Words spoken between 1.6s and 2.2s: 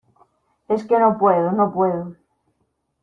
puedo.